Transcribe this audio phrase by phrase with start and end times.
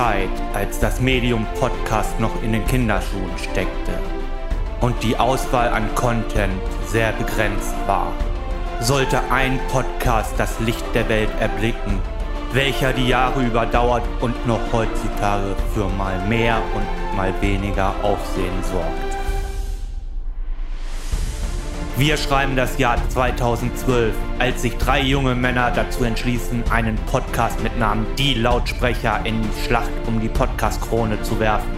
[0.00, 3.92] Zeit, als das Medium Podcast noch in den Kinderschuhen steckte
[4.80, 6.54] und die Auswahl an Content
[6.86, 8.10] sehr begrenzt war,
[8.80, 11.98] sollte ein Podcast das Licht der Welt erblicken,
[12.54, 19.19] welcher die Jahre überdauert und noch heutzutage für mal mehr und mal weniger Aufsehen sorgt.
[22.00, 27.78] Wir schreiben das Jahr 2012, als sich drei junge Männer dazu entschließen, einen Podcast mit
[27.78, 31.68] Namen Die Lautsprecher in die Schlacht um die Podcast-Krone zu werfen.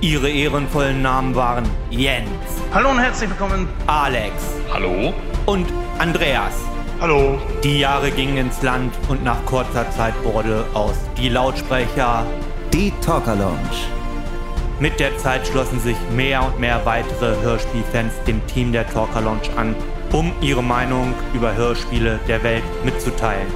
[0.00, 2.30] Ihre ehrenvollen Namen waren Jens.
[2.72, 3.68] Hallo und herzlich willkommen.
[3.86, 4.32] Alex.
[4.72, 5.12] Hallo.
[5.44, 5.66] Und
[5.98, 6.54] Andreas.
[6.98, 7.38] Hallo.
[7.62, 12.24] Die Jahre gingen ins Land und nach kurzer Zeit wurde aus Die Lautsprecher
[12.72, 13.99] Die Talker Lounge.
[14.80, 19.50] Mit der Zeit schlossen sich mehr und mehr weitere Hörspielfans dem Team der Talker Lounge
[19.54, 19.76] an,
[20.10, 23.46] um ihre Meinung über Hörspiele der Welt mitzuteilen.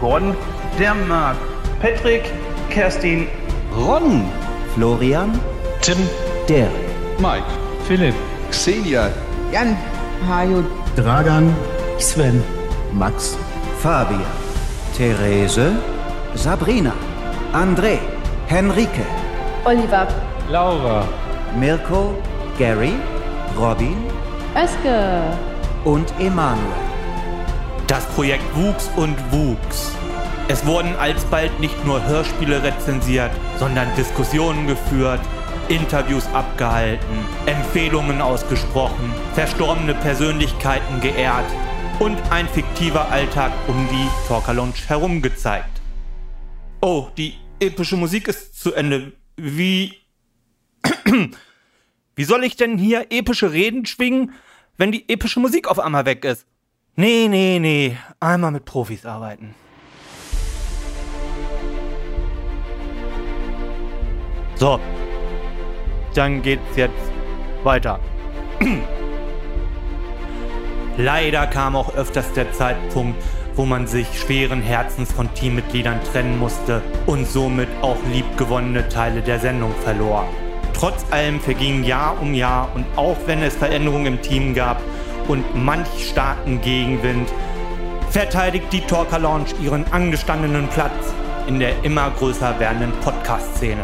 [0.00, 0.34] Gordon,
[0.78, 1.36] der Marc,
[1.82, 2.22] Patrick,
[2.70, 3.28] Kerstin,
[3.76, 4.24] Ron,
[4.74, 5.38] Florian,
[5.82, 5.98] Tim,
[6.48, 6.70] Derek,
[7.18, 7.44] Mike,
[7.86, 8.14] Philipp,
[8.50, 9.10] Xenia,
[9.52, 9.76] Jan,
[10.26, 10.64] Hajo,
[10.96, 11.54] Dragan,
[11.98, 12.42] Sven,
[12.94, 13.36] Max,
[13.82, 14.24] Fabian,
[14.96, 15.72] Therese,
[16.34, 16.94] Sabrina,
[17.52, 17.98] André,
[18.46, 19.04] Henrike,
[19.66, 20.08] Oliver,
[20.50, 21.06] Laura,
[21.56, 22.12] Mirko,
[22.58, 22.94] Gary,
[23.56, 23.96] Robin
[24.56, 25.22] Özge,
[25.84, 26.74] und Emanuel.
[27.86, 29.92] Das Projekt wuchs und wuchs.
[30.48, 35.20] Es wurden alsbald nicht nur Hörspiele rezensiert, sondern Diskussionen geführt,
[35.68, 41.46] Interviews abgehalten, Empfehlungen ausgesprochen, verstorbene Persönlichkeiten geehrt
[42.00, 45.80] und ein fiktiver Alltag um die Talker Lounge herum gezeigt.
[46.80, 49.12] Oh, die epische Musik ist zu Ende.
[49.36, 49.99] Wie.
[52.16, 54.32] Wie soll ich denn hier epische Reden schwingen,
[54.76, 56.46] wenn die epische Musik auf einmal weg ist?
[56.96, 57.96] Nee, nee, nee.
[58.18, 59.54] Einmal mit Profis arbeiten.
[64.56, 64.78] So.
[66.14, 66.92] Dann geht's jetzt
[67.62, 68.00] weiter.
[70.98, 73.22] Leider kam auch öfters der Zeitpunkt,
[73.54, 79.38] wo man sich schweren Herzens von Teammitgliedern trennen musste und somit auch liebgewonnene Teile der
[79.38, 80.28] Sendung verlor.
[80.80, 84.80] Trotz allem verging Jahr um Jahr und auch wenn es Veränderungen im Team gab
[85.28, 87.28] und manch starken Gegenwind,
[88.08, 91.12] verteidigt die Talker Lounge ihren angestandenen Platz
[91.46, 93.82] in der immer größer werdenden Podcast-Szene.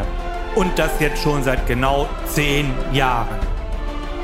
[0.55, 3.37] Und das jetzt schon seit genau zehn Jahren.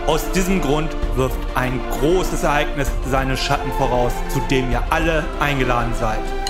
[0.08, 5.94] Aus diesem Grund wirft ein großes Ereignis seine Schatten voraus, zu dem ihr alle eingeladen
[5.94, 6.43] seid.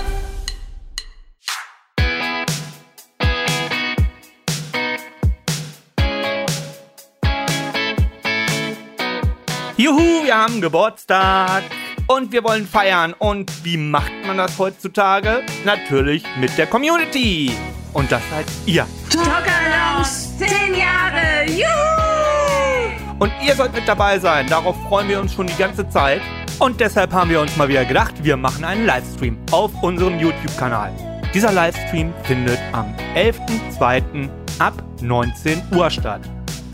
[9.76, 11.64] Juhu, wir haben Geburtstag
[12.06, 13.12] und wir wollen feiern.
[13.18, 15.42] Und wie macht man das heutzutage?
[15.64, 17.50] Natürlich mit der Community.
[17.92, 18.86] Und das seid ihr.
[19.10, 20.06] Talker Lounge,
[20.38, 23.18] 10 Jahre, juhu!
[23.18, 24.46] Und ihr sollt mit dabei sein.
[24.48, 26.20] Darauf freuen wir uns schon die ganze Zeit.
[26.60, 30.92] Und deshalb haben wir uns mal wieder gedacht, wir machen einen Livestream auf unserem YouTube-Kanal.
[31.34, 34.28] Dieser Livestream findet am 11.02.
[34.60, 36.20] ab 19 Uhr statt.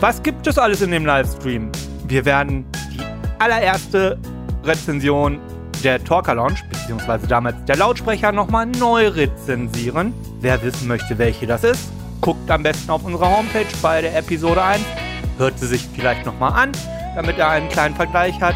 [0.00, 1.72] Was gibt es alles in dem Livestream?
[2.06, 2.66] Wir werden
[3.41, 4.19] allererste
[4.65, 5.41] Rezension
[5.83, 10.12] der Talker Lounge, beziehungsweise damals der Lautsprecher, nochmal neu rezensieren.
[10.41, 11.91] Wer wissen möchte, welche das ist,
[12.21, 14.83] guckt am besten auf unserer Homepage bei der Episode 1,
[15.39, 16.73] hört sie sich vielleicht nochmal an,
[17.17, 18.55] damit er einen kleinen Vergleich hat.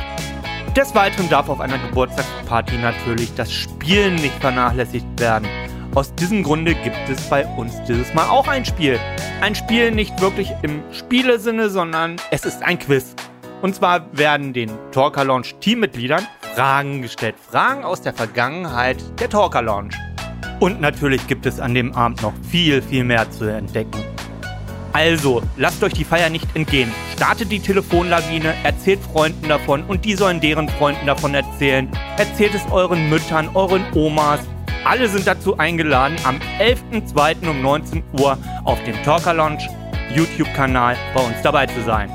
[0.76, 5.48] Des Weiteren darf auf einer Geburtstagsparty natürlich das Spielen nicht vernachlässigt werden.
[5.94, 8.98] Aus diesem Grunde gibt es bei uns dieses Mal auch ein Spiel.
[9.40, 13.14] Ein Spiel nicht wirklich im Spielesinne, sondern es ist ein Quiz.
[13.64, 17.36] Und zwar werden den Talker Lounge Teammitgliedern Fragen gestellt.
[17.50, 19.94] Fragen aus der Vergangenheit der Talker Lounge.
[20.60, 24.04] Und natürlich gibt es an dem Abend noch viel, viel mehr zu entdecken.
[24.92, 26.92] Also, lasst euch die Feier nicht entgehen.
[27.14, 31.88] Startet die Telefonlawine, erzählt Freunden davon und die sollen deren Freunden davon erzählen.
[32.18, 34.40] Erzählt es euren Müttern, euren Omas.
[34.84, 37.48] Alle sind dazu eingeladen, am 11.02.
[37.48, 39.66] um 19 Uhr auf dem Talker Lounge
[40.14, 42.14] YouTube-Kanal bei uns dabei zu sein.